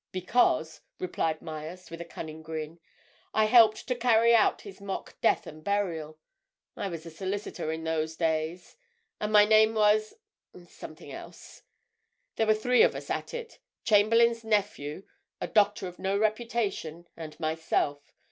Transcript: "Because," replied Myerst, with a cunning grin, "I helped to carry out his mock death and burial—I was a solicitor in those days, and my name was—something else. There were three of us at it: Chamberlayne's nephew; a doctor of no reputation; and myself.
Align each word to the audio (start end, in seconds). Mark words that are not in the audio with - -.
"Because," 0.11 0.81
replied 0.97 1.43
Myerst, 1.43 1.91
with 1.91 2.01
a 2.01 2.05
cunning 2.05 2.41
grin, 2.41 2.79
"I 3.35 3.45
helped 3.45 3.87
to 3.87 3.93
carry 3.93 4.33
out 4.33 4.61
his 4.61 4.81
mock 4.81 5.21
death 5.21 5.45
and 5.45 5.63
burial—I 5.63 6.87
was 6.87 7.05
a 7.05 7.11
solicitor 7.11 7.71
in 7.71 7.83
those 7.83 8.15
days, 8.15 8.77
and 9.19 9.31
my 9.31 9.45
name 9.45 9.75
was—something 9.75 11.11
else. 11.11 11.61
There 12.35 12.47
were 12.47 12.55
three 12.55 12.81
of 12.81 12.95
us 12.95 13.11
at 13.11 13.31
it: 13.35 13.59
Chamberlayne's 13.83 14.43
nephew; 14.43 15.03
a 15.39 15.47
doctor 15.47 15.87
of 15.87 15.99
no 15.99 16.17
reputation; 16.17 17.07
and 17.15 17.39
myself. 17.39 18.11